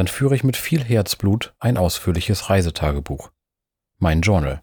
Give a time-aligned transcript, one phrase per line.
[0.00, 3.32] dann führe ich mit viel Herzblut ein ausführliches Reisetagebuch,
[3.98, 4.62] mein Journal.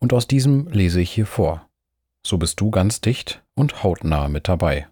[0.00, 1.70] Und aus diesem lese ich hier vor.
[2.22, 4.86] So bist du ganz dicht und hautnah mit dabei.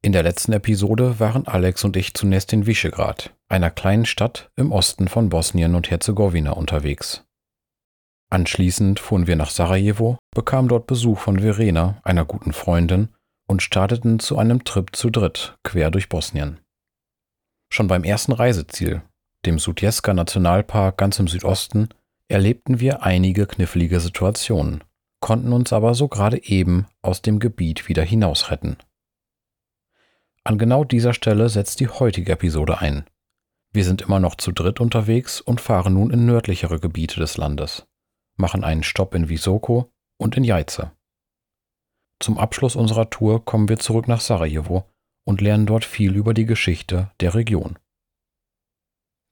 [0.00, 4.72] In der letzten Episode waren Alex und ich zunächst in Visegrad, einer kleinen Stadt im
[4.72, 7.26] Osten von Bosnien und Herzegowina unterwegs.
[8.30, 13.10] Anschließend fuhren wir nach Sarajevo, bekamen dort Besuch von Verena, einer guten Freundin,
[13.46, 16.60] und starteten zu einem Trip zu dritt quer durch Bosnien.
[17.76, 19.02] Schon beim ersten Reiseziel,
[19.44, 21.90] dem Sudjeska Nationalpark ganz im Südosten,
[22.26, 24.82] erlebten wir einige knifflige Situationen,
[25.20, 28.78] konnten uns aber so gerade eben aus dem Gebiet wieder hinausretten.
[30.42, 33.04] An genau dieser Stelle setzt die heutige Episode ein.
[33.74, 37.86] Wir sind immer noch zu dritt unterwegs und fahren nun in nördlichere Gebiete des Landes,
[38.36, 40.92] machen einen Stopp in Visoko und in Jajce.
[42.20, 44.86] Zum Abschluss unserer Tour kommen wir zurück nach Sarajevo
[45.26, 47.78] und lernen dort viel über die Geschichte der Region.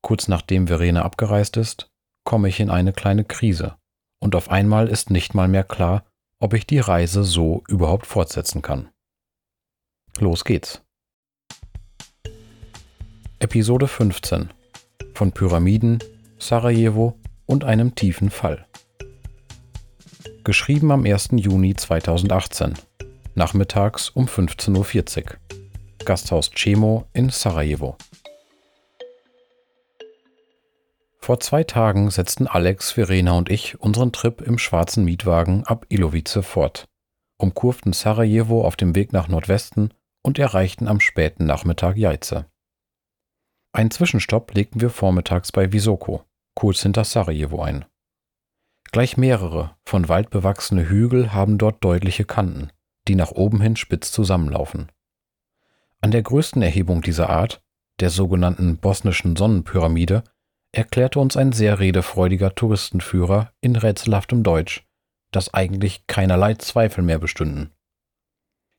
[0.03, 1.89] Kurz nachdem Verena abgereist ist,
[2.25, 3.77] komme ich in eine kleine Krise
[4.21, 6.05] und auf einmal ist nicht mal mehr klar,
[6.41, 8.91] ob ich die Reise so überhaupt fortsetzen kann.
[10.19, 10.83] Los geht's.
[13.39, 14.53] Episode 15
[15.15, 15.99] von Pyramiden,
[16.39, 18.67] Sarajevo und einem tiefen Fall.
[20.45, 21.31] Geschrieben am 1.
[21.33, 22.75] Juni 2018,
[23.35, 25.44] nachmittags um 15.40 Uhr.
[26.05, 27.97] Gasthaus Cemo in Sarajevo.
[31.19, 36.41] Vor zwei Tagen setzten Alex, Verena und ich unseren Trip im schwarzen Mietwagen ab Ilovice
[36.43, 36.85] fort,
[37.39, 42.45] umkurften Sarajevo auf dem Weg nach Nordwesten und erreichten am späten Nachmittag Jajce.
[43.73, 47.87] Ein Zwischenstopp legten wir vormittags bei Visoko, kurz hinter Sarajevo ein.
[48.93, 52.71] Gleich mehrere, von Wald bewachsene Hügel haben dort deutliche Kanten,
[53.09, 54.93] die nach oben hin spitz zusammenlaufen.
[56.05, 57.63] An der größten Erhebung dieser Art,
[57.99, 60.23] der sogenannten bosnischen Sonnenpyramide,
[60.71, 64.87] erklärte uns ein sehr redefreudiger Touristenführer in rätselhaftem Deutsch,
[65.33, 67.73] dass eigentlich keinerlei Zweifel mehr bestünden.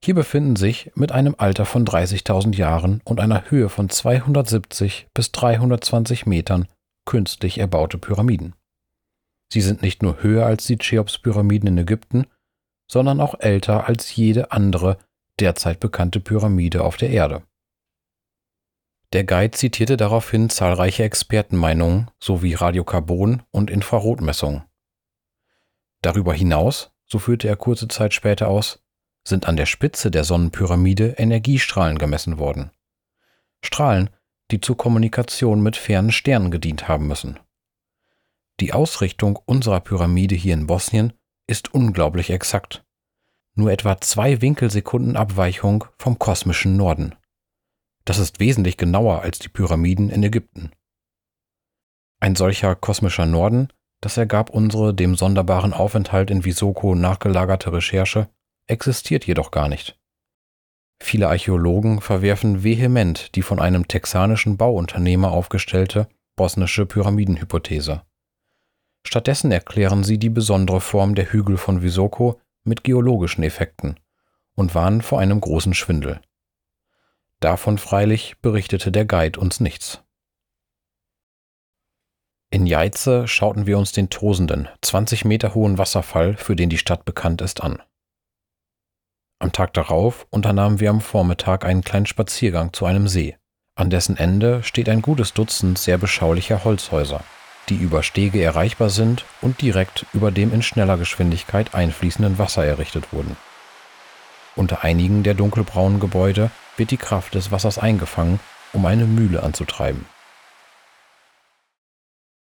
[0.04, 5.32] Hier befinden sich mit einem Alter von 30.000 Jahren und einer Höhe von 270 bis
[5.32, 6.68] 320 Metern
[7.08, 8.54] künstlich erbaute Pyramiden.
[9.52, 12.28] Sie sind nicht nur höher als die Cheops-Pyramiden in Ägypten,
[12.88, 15.00] sondern auch älter als jede andere
[15.40, 17.44] derzeit bekannte Pyramide auf der Erde.
[19.14, 24.64] Der Guide zitierte daraufhin zahlreiche Expertenmeinungen sowie Radiokarbon- und Infrarotmessungen.
[26.02, 28.84] Darüber hinaus, so führte er kurze Zeit später aus,
[29.28, 32.72] sind an der Spitze der Sonnenpyramide Energiestrahlen gemessen worden.
[33.64, 34.10] Strahlen,
[34.52, 37.40] die zur Kommunikation mit fernen Sternen gedient haben müssen.
[38.60, 41.14] Die Ausrichtung unserer Pyramide hier in Bosnien
[41.48, 42.85] ist unglaublich exakt.
[43.56, 47.16] Nur etwa zwei Winkelsekunden Abweichung vom kosmischen Norden.
[48.04, 50.72] Das ist wesentlich genauer als die Pyramiden in Ägypten.
[52.20, 53.70] Ein solcher kosmischer Norden,
[54.02, 58.30] das ergab unsere dem sonderbaren Aufenthalt in Visoko nachgelagerte Recherche,
[58.68, 60.00] existiert jedoch gar nicht.
[61.02, 68.04] Viele Archäologen verwerfen vehement die von einem texanischen Bauunternehmer aufgestellte bosnische Pyramidenhypothese.
[69.08, 74.00] Stattdessen erklären sie die besondere Form der Hügel von Visoko mit geologischen Effekten
[74.56, 76.22] und warnen vor einem großen Schwindel.
[77.40, 80.04] Davon freilich berichtete der Guide uns nichts.
[82.50, 87.04] In Jeize schauten wir uns den tosenden, 20 Meter hohen Wasserfall, für den die Stadt
[87.06, 87.82] bekannt ist, an.
[89.40, 93.38] Am Tag darauf unternahmen wir am Vormittag einen kleinen Spaziergang zu einem See.
[93.76, 97.24] An dessen Ende steht ein gutes Dutzend sehr beschaulicher Holzhäuser
[97.70, 103.12] die über Stege erreichbar sind und direkt über dem in schneller Geschwindigkeit einfließenden Wasser errichtet
[103.12, 103.36] wurden.
[104.56, 108.40] Unter einigen der dunkelbraunen Gebäude wird die Kraft des Wassers eingefangen,
[108.74, 110.06] um eine Mühle anzutreiben.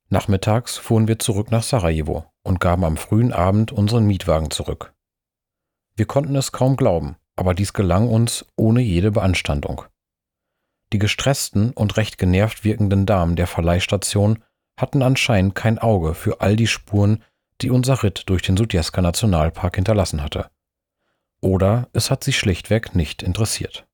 [0.09, 4.93] Nachmittags fuhren wir zurück nach Sarajevo und gaben am frühen Abend unseren Mietwagen zurück.
[5.95, 9.83] Wir konnten es kaum glauben, aber dies gelang uns ohne jede Beanstandung.
[10.91, 14.43] Die gestressten und recht genervt wirkenden Damen der Verleihstation
[14.81, 17.23] hatten anscheinend kein Auge für all die Spuren,
[17.61, 20.49] die unser Ritt durch den Sudjeska Nationalpark hinterlassen hatte.
[21.39, 23.87] Oder es hat sie schlichtweg nicht interessiert.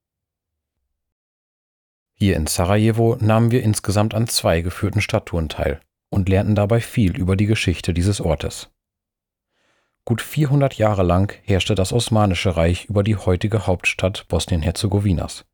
[2.13, 5.79] Hier in Sarajevo nahmen wir insgesamt an zwei geführten Stadttouren teil
[6.09, 8.71] und lernten dabei viel über die Geschichte dieses Ortes.
[10.03, 15.45] Gut 400 Jahre lang herrschte das Osmanische Reich über die heutige Hauptstadt Bosnien-Herzegowinas.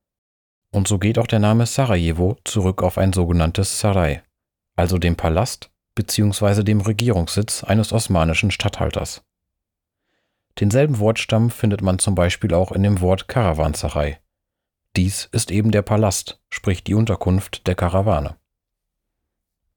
[0.71, 4.21] Und so geht auch der Name Sarajevo zurück auf ein sogenanntes Sarai,
[4.75, 6.63] also dem Palast bzw.
[6.63, 9.23] dem Regierungssitz eines osmanischen Statthalters.
[10.59, 14.19] Denselben Wortstamm findet man zum Beispiel auch in dem Wort Karawanserei.
[14.95, 18.35] Dies ist eben der Palast, sprich die Unterkunft der Karawane.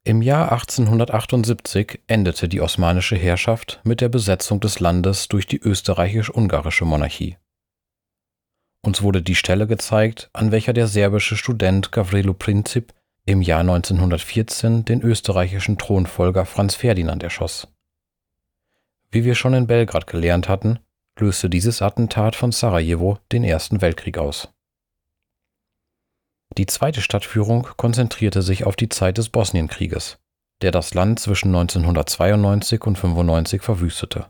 [0.04, 6.84] Im Jahr 1878 endete die osmanische Herrschaft mit der Besetzung des Landes durch die österreichisch-ungarische
[6.84, 7.38] Monarchie.
[8.82, 12.94] Uns wurde die Stelle gezeigt, an welcher der serbische Student Gavrilo Princip
[13.26, 17.66] im Jahr 1914 den österreichischen Thronfolger Franz Ferdinand erschoss.
[19.10, 20.78] Wie wir schon in Belgrad gelernt hatten,
[21.18, 24.48] löste dieses Attentat von Sarajevo den Ersten Weltkrieg aus.
[26.56, 30.18] Die zweite Stadtführung konzentrierte sich auf die Zeit des Bosnienkrieges,
[30.62, 34.26] der das Land zwischen 1992 und 1995 verwüstete.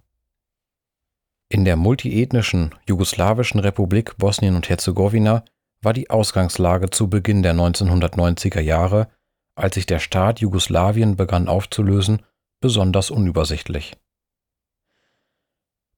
[1.49, 5.45] In der multiethnischen jugoslawischen Republik Bosnien und Herzegowina
[5.83, 9.09] war die Ausgangslage zu Beginn der 1990er Jahre,
[9.55, 12.23] als sich der Staat Jugoslawien begann aufzulösen,
[12.61, 13.97] besonders unübersichtlich.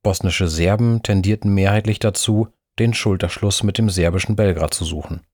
[0.02, 2.48] Bosnische Serben tendierten mehrheitlich dazu,
[2.78, 5.26] den Schulterschluss mit dem serbischen Belgrad zu suchen.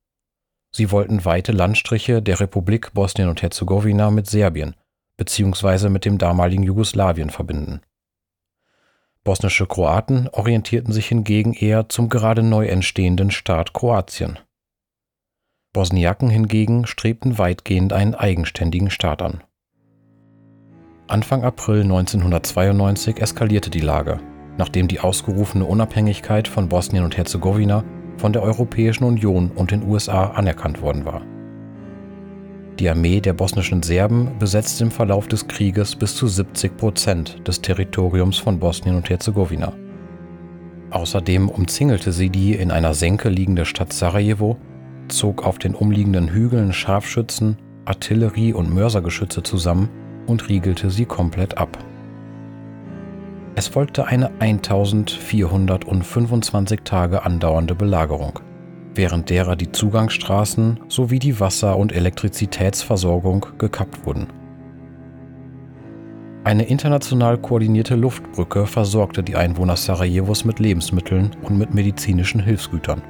[0.74, 4.74] Sie wollten weite Landstriche der Republik Bosnien und Herzegowina mit Serbien
[5.18, 5.88] bzw.
[5.88, 7.80] mit dem damaligen Jugoslawien verbinden.
[9.24, 14.38] Bosnische Kroaten orientierten sich hingegen eher zum gerade neu entstehenden Staat Kroatien.
[15.72, 19.42] Bosniaken hingegen strebten weitgehend einen eigenständigen Staat an.
[21.08, 24.20] Anfang April 1992 eskalierte die Lage,
[24.58, 27.82] nachdem die ausgerufene Unabhängigkeit von Bosnien und Herzegowina
[28.18, 31.22] von der Europäischen Union und den USA anerkannt worden war.
[32.80, 37.60] Die Armee der bosnischen Serben besetzte im Verlauf des Krieges bis zu 70 Prozent des
[37.60, 39.72] Territoriums von Bosnien und Herzegowina.
[40.90, 44.56] Außerdem umzingelte sie die in einer Senke liegende Stadt Sarajevo,
[45.06, 49.88] zog auf den umliegenden Hügeln Scharfschützen, Artillerie und Mörsergeschütze zusammen
[50.26, 51.78] und riegelte sie komplett ab.
[53.54, 58.40] Es folgte eine 1425 Tage andauernde Belagerung,
[58.94, 64.28] während derer die Zugangsstraßen sowie die Wasser- und Elektrizitätsversorgung gekappt wurden.
[66.44, 73.02] Eine international koordinierte Luftbrücke versorgte die Einwohner Sarajevos mit Lebensmitteln und mit medizinischen Hilfsgütern.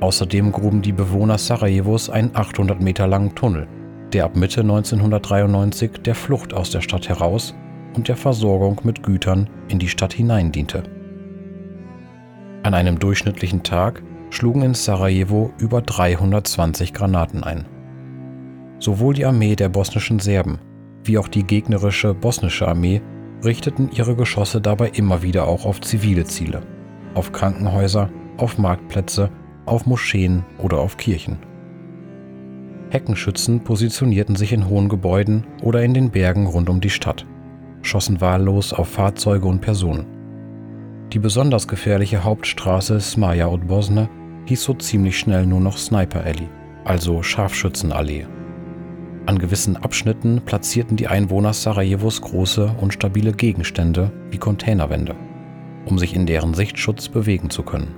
[0.00, 3.66] Außerdem gruben die Bewohner Sarajevos einen 800 Meter langen Tunnel,
[4.12, 7.54] der ab Mitte 1993 der Flucht aus der Stadt heraus
[7.96, 10.84] und der Versorgung mit Gütern in die Stadt hinein diente.
[12.62, 17.66] An einem durchschnittlichen Tag schlugen in Sarajevo über 320 Granaten ein.
[18.78, 20.58] Sowohl die Armee der bosnischen Serben
[21.04, 23.00] wie auch die gegnerische bosnische Armee
[23.44, 26.62] richteten ihre Geschosse dabei immer wieder auch auf zivile Ziele,
[27.14, 29.30] auf Krankenhäuser, auf Marktplätze,
[29.66, 31.38] auf Moscheen oder auf Kirchen.
[32.90, 37.24] Heckenschützen positionierten sich in hohen Gebäuden oder in den Bergen rund um die Stadt
[37.86, 40.06] schossen wahllos auf Fahrzeuge und Personen.
[41.12, 44.08] Die besonders gefährliche Hauptstraße Smaja und Bosne
[44.46, 46.48] hieß so ziemlich schnell nur noch Sniper Alley,
[46.84, 48.26] also Scharfschützenallee.
[49.26, 55.16] An gewissen Abschnitten platzierten die Einwohner Sarajevos große und stabile Gegenstände wie Containerwände,
[55.84, 57.94] um sich in deren Sichtschutz bewegen zu können.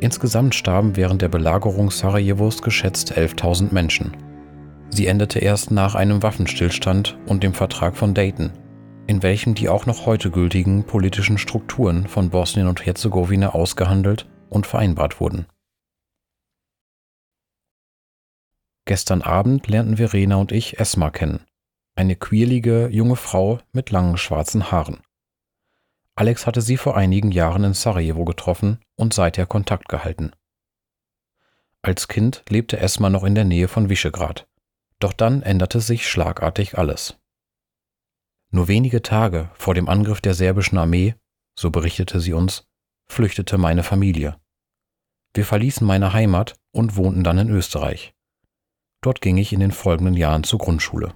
[0.00, 4.12] Insgesamt starben während der Belagerung Sarajevos geschätzt 11.000 Menschen
[4.90, 8.52] Sie endete erst nach einem Waffenstillstand und dem Vertrag von Dayton,
[9.06, 14.66] in welchem die auch noch heute gültigen politischen Strukturen von Bosnien und Herzegowina ausgehandelt und
[14.66, 15.46] vereinbart wurden.
[18.84, 21.44] Gestern Abend lernten Verena und ich Esma kennen,
[21.96, 25.00] eine quirlige junge Frau mit langen schwarzen Haaren.
[26.14, 30.30] Alex hatte sie vor einigen Jahren in Sarajevo getroffen und seither Kontakt gehalten.
[31.82, 34.48] Als Kind lebte Esma noch in der Nähe von Visegrad.
[34.98, 37.18] Doch dann änderte sich schlagartig alles.
[38.50, 41.14] Nur wenige Tage vor dem Angriff der serbischen Armee,
[41.58, 42.64] so berichtete sie uns,
[43.08, 44.36] flüchtete meine Familie.
[45.34, 48.14] Wir verließen meine Heimat und wohnten dann in Österreich.
[49.02, 51.14] Dort ging ich in den folgenden Jahren zur Grundschule.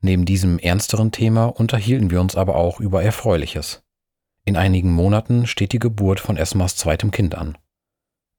[0.00, 3.82] Neben diesem ernsteren Thema unterhielten wir uns aber auch über Erfreuliches.
[4.44, 7.58] In einigen Monaten steht die Geburt von Esmas zweitem Kind an.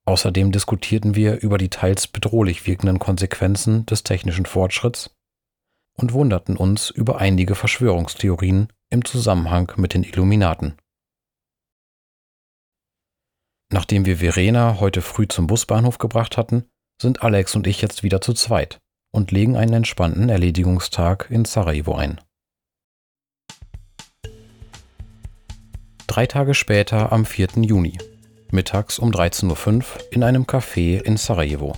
[0.05, 5.16] Außerdem diskutierten wir über die teils bedrohlich wirkenden Konsequenzen des technischen Fortschritts
[5.99, 10.77] und wunderten uns über einige Verschwörungstheorien im Zusammenhang mit den Illuminaten.
[13.71, 16.65] Nachdem wir Verena heute früh zum Busbahnhof gebracht hatten,
[17.01, 18.79] sind Alex und ich jetzt wieder zu zweit
[19.11, 22.21] und legen einen entspannten Erledigungstag in Sarajevo ein.
[26.07, 27.49] Drei Tage später am 4.
[27.57, 27.97] Juni,
[28.51, 31.75] mittags um 13.05 Uhr in einem Café in Sarajevo.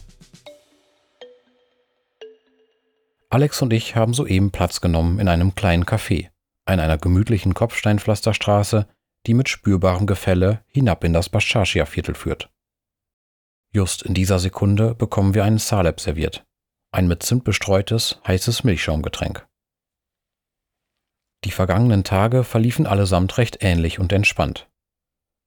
[3.31, 6.29] Alex und ich haben soeben Platz genommen in einem kleinen Café,
[6.65, 8.87] an einer gemütlichen Kopfsteinpflasterstraße,
[9.27, 12.49] die mit spürbarem Gefälle hinab in das Baschashia-Viertel führt.
[13.71, 16.43] Just in dieser Sekunde bekommen wir einen Saleb serviert,
[16.91, 19.47] ein mit Zimt bestreutes, heißes Milchschaumgetränk.
[21.43, 24.67] Die vergangenen Tage verliefen allesamt recht ähnlich und entspannt.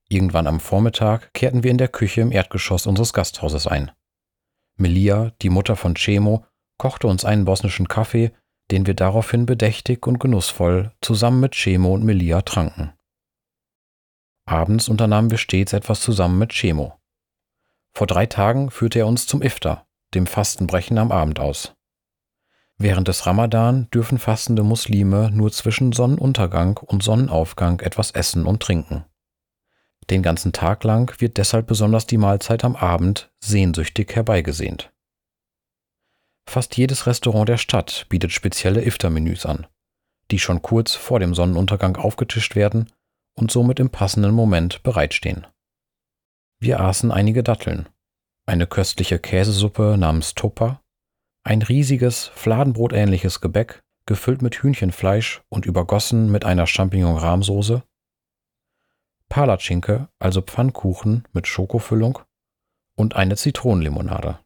[0.07, 3.91] Irgendwann am Vormittag kehrten wir in der Küche im Erdgeschoss unseres Gasthauses ein.
[4.77, 6.45] Melia, die Mutter von Chemo,
[6.77, 8.31] kochte uns einen bosnischen Kaffee,
[8.71, 12.93] den wir daraufhin bedächtig und genussvoll zusammen mit Chemo und Melia tranken.
[14.45, 16.99] Abends unternahmen wir stets etwas zusammen mit Chemo.
[17.95, 21.73] Vor drei Tagen führte er uns zum Iftar, dem Fastenbrechen am Abend aus.
[22.77, 29.05] Während des Ramadan dürfen fastende Muslime nur zwischen Sonnenuntergang und Sonnenaufgang etwas essen und trinken.
[30.09, 34.92] Den ganzen Tag lang wird deshalb besonders die Mahlzeit am Abend sehnsüchtig herbeigesehnt.
[36.45, 39.67] Fast jedes Restaurant der Stadt bietet spezielle Iftar-Menüs an,
[40.31, 42.91] die schon kurz vor dem Sonnenuntergang aufgetischt werden
[43.35, 45.47] und somit im passenden Moment bereitstehen.
[46.59, 47.89] Wir aßen einige Datteln,
[48.45, 50.81] eine köstliche Käsesuppe namens Topa,
[51.43, 57.83] ein riesiges, fladenbrotähnliches Gebäck, gefüllt mit Hühnchenfleisch und übergossen mit einer Champignon-Rahmsoße,
[59.29, 62.19] Palatschinke, also Pfannkuchen mit Schokofüllung
[62.95, 64.39] und eine Zitronenlimonade.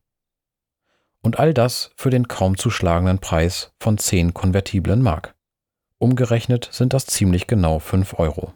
[1.21, 5.35] Und all das für den kaum zu schlagenden Preis von 10 konvertiblen Mark.
[5.99, 8.53] Umgerechnet sind das ziemlich genau 5 Euro.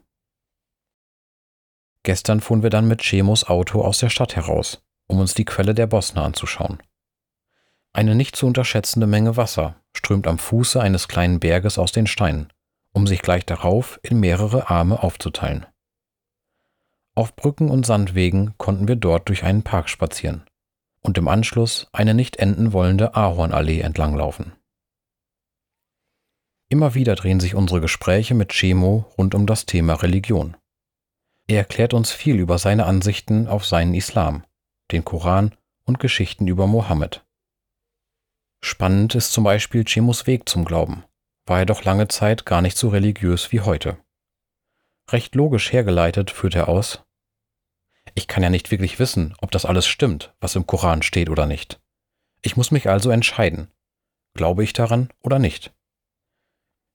[2.03, 5.73] Gestern fuhren wir dann mit Chemos Auto aus der Stadt heraus, um uns die Quelle
[5.73, 6.81] der Bosna anzuschauen.
[7.93, 12.53] Eine nicht zu unterschätzende Menge Wasser strömt am Fuße eines kleinen Berges aus den Steinen,
[12.93, 15.65] um sich gleich darauf in mehrere Arme aufzuteilen.
[17.13, 20.45] Auf Brücken und Sandwegen konnten wir dort durch einen Park spazieren
[21.01, 24.53] und im Anschluss eine nicht enden wollende Ahornallee entlanglaufen.
[26.69, 30.55] Immer wieder drehen sich unsere Gespräche mit Chemo rund um das Thema Religion.
[31.47, 34.45] Er erklärt uns viel über seine Ansichten auf seinen Islam,
[34.91, 35.53] den Koran
[35.83, 37.25] und Geschichten über Mohammed.
[38.63, 41.03] Spannend ist zum Beispiel Chemos Weg zum Glauben,
[41.45, 43.97] war er doch lange Zeit gar nicht so religiös wie heute.
[45.09, 47.03] Recht logisch hergeleitet führt er aus,
[48.15, 51.45] ich kann ja nicht wirklich wissen, ob das alles stimmt, was im Koran steht oder
[51.45, 51.79] nicht.
[52.41, 53.71] Ich muss mich also entscheiden.
[54.33, 55.73] Glaube ich daran oder nicht?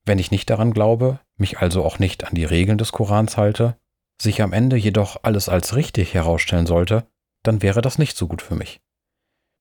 [0.04, 3.76] Wenn ich nicht daran glaube, mich also auch nicht an die Regeln des Korans halte,
[4.20, 7.06] sich am Ende jedoch alles als richtig herausstellen sollte,
[7.42, 8.80] dann wäre das nicht so gut für mich.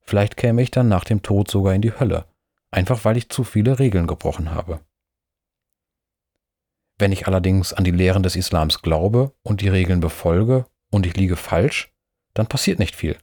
[0.02, 2.26] Vielleicht käme ich dann nach dem Tod sogar in die Hölle,
[2.72, 4.80] einfach weil ich zu viele Regeln gebrochen habe.
[6.98, 11.16] Wenn ich allerdings an die Lehren des Islams glaube und die Regeln befolge und ich
[11.16, 11.92] liege falsch,
[12.34, 13.18] dann passiert nicht viel.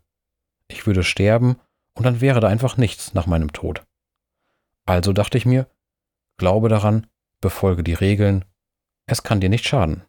[0.68, 1.56] Ich würde sterben
[1.94, 3.84] und dann wäre da einfach nichts nach meinem Tod.
[4.86, 5.68] Also dachte ich mir,
[6.38, 7.06] glaube daran,
[7.40, 8.44] befolge die Regeln,
[9.06, 10.02] es kann dir nicht schaden.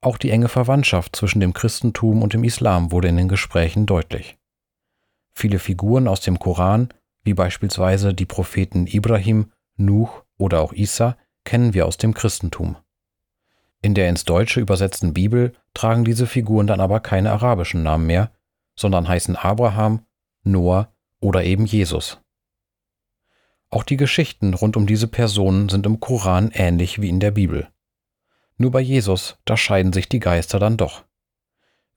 [0.00, 4.38] Auch die enge Verwandtschaft zwischen dem Christentum und dem Islam wurde in den Gesprächen deutlich.
[5.34, 6.90] Viele Figuren aus dem Koran,
[7.22, 10.08] wie beispielsweise die Propheten Ibrahim, Nuh
[10.38, 12.76] oder auch Isa, kennen wir aus dem Christentum.
[13.82, 18.32] In der ins Deutsche übersetzten Bibel tragen diese Figuren dann aber keine arabischen Namen mehr,
[18.74, 20.04] sondern heißen Abraham,
[20.42, 22.20] Noah oder eben Jesus.
[23.70, 27.68] Auch die Geschichten rund um diese Personen sind im Koran ähnlich wie in der Bibel.
[28.58, 31.04] Nur bei Jesus, da scheiden sich die Geister dann doch.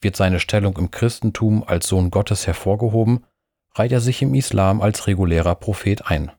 [0.01, 3.25] Wird seine Stellung im Christentum als Sohn Gottes hervorgehoben,
[3.75, 6.31] reiht er sich im Islam als regulärer Prophet ein.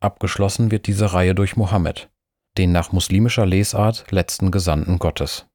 [0.00, 2.10] Abgeschlossen wird diese Reihe durch Mohammed,
[2.58, 5.46] den nach muslimischer Lesart letzten Gesandten Gottes.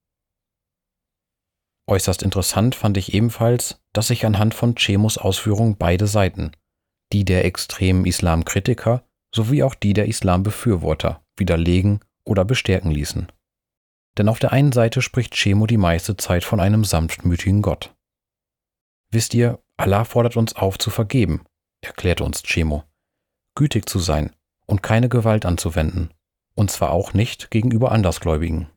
[1.87, 6.51] Äußerst interessant fand ich ebenfalls, dass sich anhand von Chemos Ausführung beide Seiten,
[7.11, 9.05] die der extremen Islamkritiker
[9.35, 13.31] sowie auch die der Islambefürworter, widerlegen oder bestärken ließen.
[14.17, 17.93] Denn auf der einen Seite spricht Chemo die meiste Zeit von einem sanftmütigen Gott.
[19.11, 21.43] Wisst ihr, Allah fordert uns auf zu vergeben,
[21.81, 22.83] erklärte uns Chemo,
[23.55, 24.31] gütig zu sein
[24.65, 26.13] und keine Gewalt anzuwenden,
[26.55, 28.67] und zwar auch nicht gegenüber Andersgläubigen.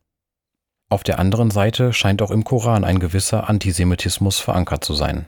[0.89, 5.27] Auf der anderen Seite scheint auch im Koran ein gewisser Antisemitismus verankert zu sein.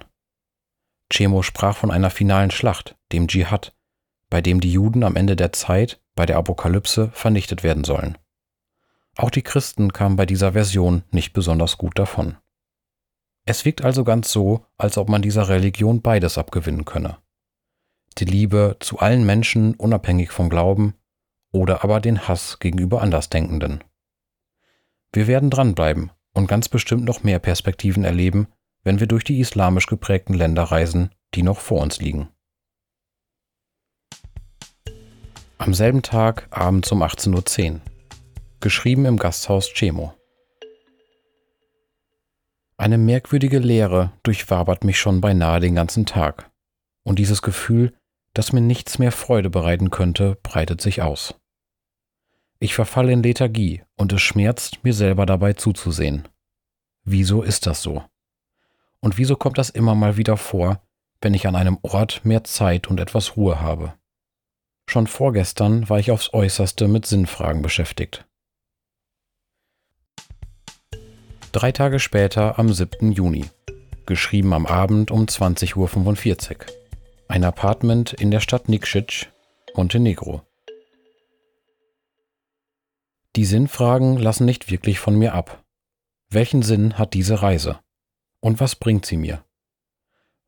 [1.12, 3.76] Chemo sprach von einer finalen Schlacht, dem Dschihad,
[4.30, 8.18] bei dem die Juden am Ende der Zeit, bei der Apokalypse, vernichtet werden sollen.
[9.18, 12.38] Auch die Christen kamen bei dieser Version nicht besonders gut davon.
[13.46, 17.18] Es wirkt also ganz so, als ob man dieser Religion beides abgewinnen könne.
[18.18, 20.94] die Liebe zu allen Menschen unabhängig vom Glauben
[21.52, 23.84] oder aber den Hass gegenüber Andersdenkenden.
[25.12, 28.48] Wir werden dranbleiben und ganz bestimmt noch mehr Perspektiven erleben,
[28.84, 32.30] wenn wir durch die islamisch geprägten Länder reisen, die noch vor uns liegen.
[35.58, 37.82] Am selben Tag abends um 18.10 Uhr.
[38.62, 40.14] Geschrieben im Gasthaus Chemo.
[42.78, 46.50] Eine merkwürdige Leere durchwabert mich schon beinahe den ganzen Tag.
[47.04, 47.94] Und dieses Gefühl,
[48.34, 51.39] dass mir nichts mehr Freude bereiten könnte, breitet sich aus.
[52.62, 56.28] Ich verfalle in Lethargie und es schmerzt, mir selber dabei zuzusehen.
[57.06, 58.04] Wieso ist das so?
[59.00, 60.82] Und wieso kommt das immer mal wieder vor,
[61.22, 63.94] wenn ich an einem Ort mehr Zeit und etwas Ruhe habe?
[64.90, 68.26] Schon vorgestern war ich aufs äußerste mit Sinnfragen beschäftigt.
[71.54, 73.12] Drei Tage später am 7.
[73.14, 73.46] Juni.
[74.06, 76.66] Geschrieben am Abend um 20.45 Uhr.
[77.28, 79.28] Ein Apartment in der Stadt Nikšić,
[79.76, 80.42] Montenegro.
[83.36, 85.64] Die Sinnfragen lassen nicht wirklich von mir ab.
[86.30, 87.80] Welchen Sinn hat diese Reise?
[88.40, 89.44] Und was bringt sie mir?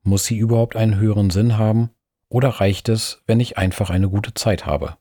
[0.02, 1.90] Muss sie überhaupt einen höheren Sinn haben
[2.28, 4.96] oder reicht es, wenn ich einfach eine gute Zeit habe?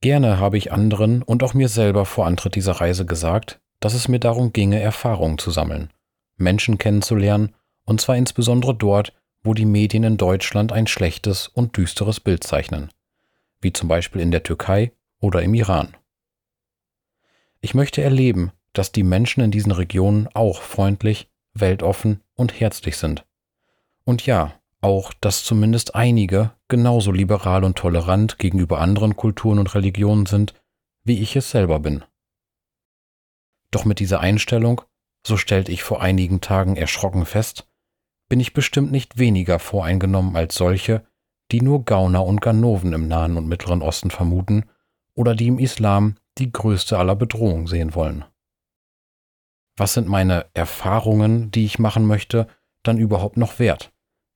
[0.00, 4.08] Gerne habe ich anderen und auch mir selber vor Antritt dieser Reise gesagt, dass es
[4.08, 5.92] mir darum ginge, Erfahrungen zu sammeln,
[6.36, 9.12] Menschen kennenzulernen, und zwar insbesondere dort,
[9.42, 12.90] wo die Medien in Deutschland ein schlechtes und düsteres Bild zeichnen,
[13.60, 15.96] wie zum Beispiel in der Türkei oder im Iran.
[17.60, 23.24] Ich möchte erleben, dass die Menschen in diesen Regionen auch freundlich, weltoffen und herzlich sind.
[24.04, 30.26] Und ja, auch, dass zumindest einige genauso liberal und tolerant gegenüber anderen Kulturen und Religionen
[30.26, 30.54] sind,
[31.02, 32.04] wie ich es selber bin.
[33.72, 34.82] Doch mit dieser Einstellung,
[35.26, 37.66] so stellte ich vor einigen Tagen erschrocken fest,
[38.28, 41.04] bin ich bestimmt nicht weniger voreingenommen als solche,
[41.50, 44.64] die nur Gauner und Ganoven im Nahen und Mittleren Osten vermuten
[45.18, 48.24] oder die im Islam die größte aller Bedrohungen sehen wollen.
[49.76, 52.46] Was sind meine Erfahrungen, die ich machen möchte,
[52.84, 53.92] dann überhaupt noch wert,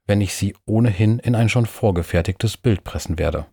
[0.06, 3.46] wenn ich sie ohnehin in ein schon vorgefertigtes Bild pressen werde?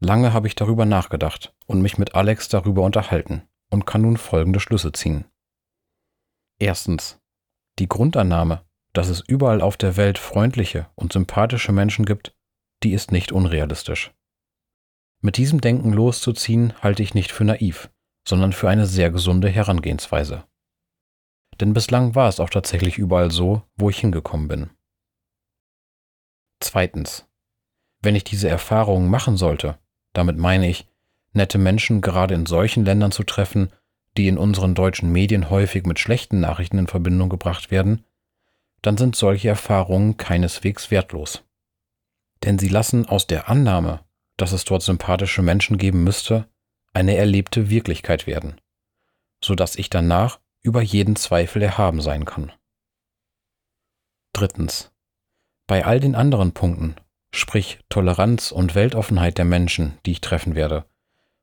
[0.00, 4.58] Lange habe ich darüber nachgedacht und mich mit Alex darüber unterhalten und kann nun folgende
[4.58, 5.24] Schlüsse ziehen.
[6.58, 7.20] Erstens.
[7.78, 12.34] Die Grundannahme, dass es überall auf der Welt freundliche und sympathische Menschen gibt,
[12.82, 14.12] die ist nicht unrealistisch.
[15.20, 17.90] Mit diesem Denken loszuziehen, halte ich nicht für naiv,
[18.26, 20.44] sondern für eine sehr gesunde Herangehensweise.
[21.60, 24.70] Denn bislang war es auch tatsächlich überall so, wo ich hingekommen bin.
[26.60, 27.26] Zweitens.
[28.00, 29.78] Wenn ich diese Erfahrungen machen sollte,
[30.12, 30.86] damit meine ich,
[31.32, 33.72] nette Menschen gerade in solchen Ländern zu treffen,
[34.16, 38.04] die in unseren deutschen Medien häufig mit schlechten Nachrichten in Verbindung gebracht werden,
[38.82, 41.44] dann sind solche Erfahrungen keineswegs wertlos.
[42.44, 44.00] Denn sie lassen aus der Annahme,
[44.38, 46.48] dass es dort sympathische Menschen geben müsste,
[46.94, 48.58] eine erlebte Wirklichkeit werden,
[49.44, 52.52] so dass ich danach über jeden Zweifel erhaben sein kann.
[54.32, 54.90] Drittens.
[55.66, 56.96] Bei all den anderen Punkten,
[57.30, 60.86] sprich Toleranz und Weltoffenheit der Menschen, die ich treffen werde,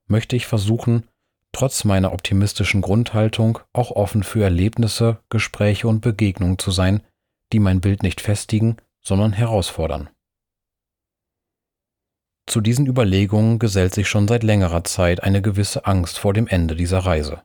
[0.08, 1.08] möchte ich versuchen,
[1.52, 7.02] trotz meiner optimistischen Grundhaltung auch offen für Erlebnisse, Gespräche und Begegnungen zu sein,
[7.54, 10.10] die mein Bild nicht festigen, sondern herausfordern.
[12.48, 16.76] Zu diesen Überlegungen gesellt sich schon seit längerer Zeit eine gewisse Angst vor dem Ende
[16.76, 17.42] dieser Reise.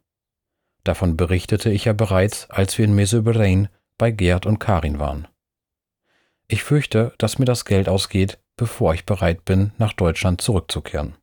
[0.85, 5.29] Davon berichtete ich ja bereits, als wir in Meseberein bei Gerd und Karin waren.
[6.49, 11.15] Ich fürchte, dass mir das Geld ausgeht, bevor ich bereit bin, nach Deutschland zurückzukehren.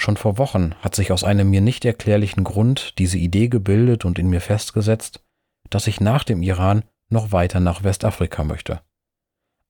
[0.00, 4.18] Schon vor Wochen hat sich aus einem mir nicht erklärlichen Grund diese Idee gebildet und
[4.18, 5.24] in mir festgesetzt,
[5.70, 8.80] dass ich nach dem Iran noch weiter nach Westafrika möchte.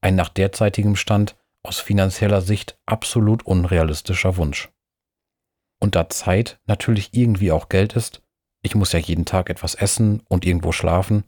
[0.01, 4.71] Ein nach derzeitigem Stand aus finanzieller Sicht absolut unrealistischer Wunsch.
[5.81, 8.23] Und da Zeit natürlich irgendwie auch Geld ist,
[8.63, 11.25] ich muss ja jeden Tag etwas essen und irgendwo schlafen,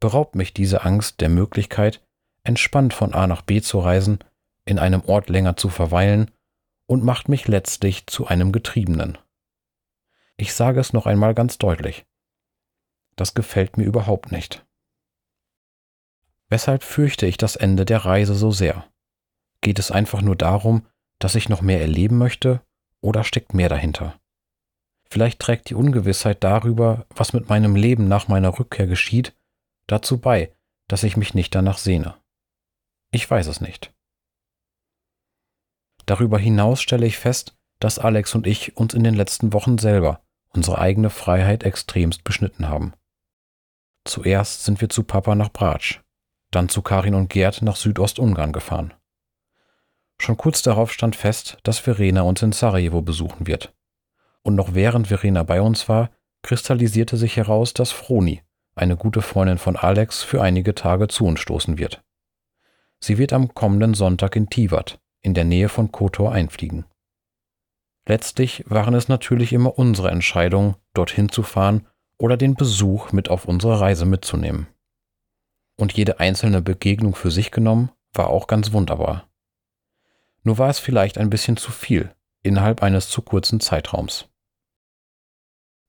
[0.00, 2.04] beraubt mich diese Angst der Möglichkeit,
[2.42, 4.18] entspannt von A nach B zu reisen,
[4.64, 6.30] in einem Ort länger zu verweilen
[6.86, 9.18] und macht mich letztlich zu einem Getriebenen.
[10.36, 12.06] Ich sage es noch einmal ganz deutlich.
[13.16, 14.64] Das gefällt mir überhaupt nicht.
[16.48, 18.88] Weshalb fürchte ich das Ende der Reise so sehr?
[19.60, 20.86] Geht es einfach nur darum,
[21.18, 22.62] dass ich noch mehr erleben möchte,
[23.00, 24.18] oder steckt mehr dahinter?
[25.10, 29.34] Vielleicht trägt die Ungewissheit darüber, was mit meinem Leben nach meiner Rückkehr geschieht,
[29.86, 30.52] dazu bei,
[30.86, 32.16] dass ich mich nicht danach sehne.
[33.10, 33.92] Ich weiß es nicht.
[36.06, 40.22] Darüber hinaus stelle ich fest, dass Alex und ich uns in den letzten Wochen selber
[40.50, 42.94] unsere eigene Freiheit extremst beschnitten haben.
[44.04, 46.00] Zuerst sind wir zu Papa nach Bratsch,
[46.50, 48.94] dann zu Karin und Gerd nach Südostungarn gefahren.
[50.20, 53.72] Schon kurz darauf stand fest, dass Verena uns in Sarajevo besuchen wird.
[54.42, 56.10] Und noch während Verena bei uns war,
[56.42, 58.42] kristallisierte sich heraus, dass Froni,
[58.74, 62.02] eine gute Freundin von Alex, für einige Tage zu uns stoßen wird.
[63.00, 66.84] Sie wird am kommenden Sonntag in Tivat, in der Nähe von Kotor, einfliegen.
[68.06, 71.86] Letztlich waren es natürlich immer unsere Entscheidung, dorthin zu fahren
[72.18, 74.66] oder den Besuch mit auf unsere Reise mitzunehmen.
[75.76, 79.27] Und jede einzelne Begegnung für sich genommen war auch ganz wunderbar.
[80.48, 82.10] Nur war es vielleicht ein bisschen zu viel
[82.42, 84.30] innerhalb eines zu kurzen Zeitraums.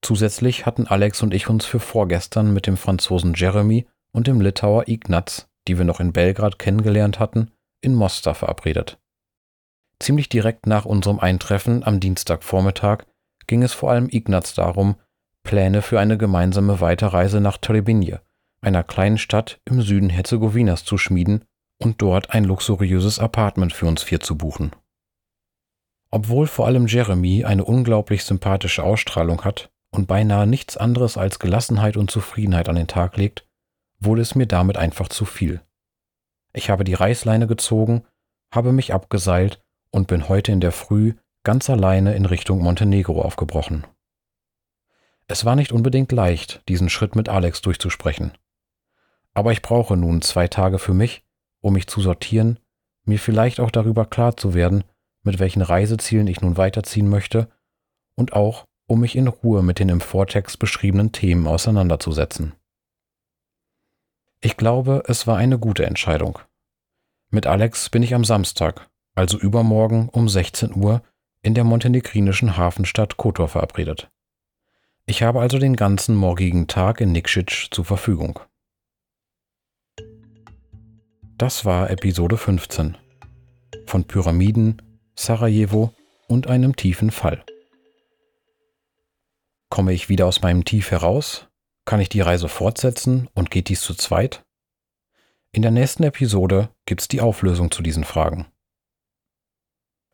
[0.02, 4.90] Zusätzlich hatten Alex und ich uns für vorgestern mit dem Franzosen Jeremy und dem Litauer
[4.90, 9.00] Ignaz, die wir noch in Belgrad kennengelernt hatten, in Mostar verabredet.
[9.98, 13.06] Ziemlich direkt nach unserem Eintreffen am Dienstagvormittag
[13.48, 14.98] ging es vor allem Ignaz darum,
[15.44, 18.20] Pläne für eine gemeinsame Weiterreise nach Trebinje,
[18.60, 21.46] einer kleinen Stadt im Süden Herzegowinas, zu schmieden
[21.80, 24.72] und dort ein luxuriöses Apartment für uns vier zu buchen.
[26.12, 31.98] Obwohl vor allem Jeremy eine unglaublich sympathische Ausstrahlung hat und beinahe nichts anderes als Gelassenheit
[31.98, 33.48] und Zufriedenheit an den Tag legt,
[34.00, 35.62] wurde es mir damit einfach zu viel.
[36.54, 38.06] Ich habe die Reißleine gezogen,
[38.52, 39.62] habe mich abgeseilt
[39.92, 41.14] und bin heute in der Früh
[41.44, 43.86] ganz alleine in Richtung Montenegro aufgebrochen.
[45.28, 48.34] Es war nicht unbedingt leicht, diesen Schritt mit Alex durchzusprechen.
[49.36, 51.24] Aber ich brauche nun zwei Tage für mich,
[51.62, 52.60] um mich zu sortieren,
[53.06, 54.84] mir vielleicht auch darüber klar zu werden,
[55.24, 57.50] mit welchen Reisezielen ich nun weiterziehen möchte
[58.16, 62.54] und auch, um mich in Ruhe mit den im Vortext beschriebenen Themen auseinanderzusetzen.
[64.42, 66.40] Ich glaube, es war eine gute Entscheidung.
[67.30, 71.04] Mit Alex bin ich am Samstag, also übermorgen um 16 Uhr,
[71.42, 74.10] in der montenegrinischen Hafenstadt Kotor verabredet.
[75.06, 78.40] Ich habe also den ganzen morgigen Tag in Nikšić zur Verfügung.
[81.40, 82.98] Das war Episode 15
[83.86, 84.82] von Pyramiden,
[85.16, 85.94] Sarajevo
[86.28, 87.46] und einem tiefen Fall.
[89.70, 91.48] Komme ich wieder aus meinem Tief heraus?
[91.86, 94.44] Kann ich die Reise fortsetzen und geht dies zu zweit?
[95.54, 98.48] In der nächsten Episode gibt's die Auflösung zu diesen Fragen.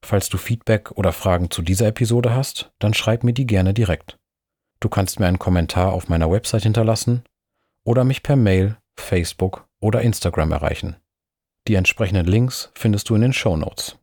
[0.04, 4.20] Falls du Feedback oder Fragen zu dieser Episode hast, dann schreib mir die gerne direkt.
[4.80, 7.24] Du kannst mir einen Kommentar auf meiner Website hinterlassen
[7.84, 10.98] oder mich per Mail, Facebook oder Instagram erreichen.
[11.68, 13.98] Die entsprechenden Links findest du in den Show Notes.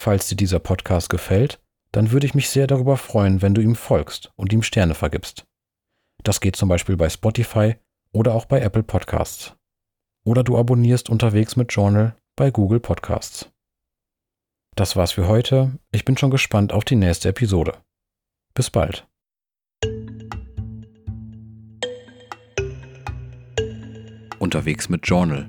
[0.00, 3.74] Falls dir dieser Podcast gefällt, dann würde ich mich sehr darüber freuen, wenn du ihm
[3.74, 5.46] folgst und ihm Sterne vergibst.
[6.22, 7.76] Das geht zum Beispiel bei Spotify
[8.12, 9.56] oder auch bei Apple Podcasts.
[10.24, 13.50] Oder du abonnierst unterwegs mit Journal bei Google Podcasts.
[14.76, 15.78] Das war's für heute.
[15.90, 17.78] Ich bin schon gespannt auf die nächste Episode.
[18.54, 19.08] Bis bald.
[24.38, 25.48] Unterwegs mit Journal.